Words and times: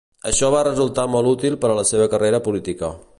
Això 0.29 0.47
va 0.55 0.63
resultar 0.67 1.05
molt 1.17 1.31
útil 1.33 1.59
per 1.67 1.71
a 1.75 1.79
la 1.83 1.87
seva 1.93 2.09
carrera 2.17 2.43
política. 2.49 2.95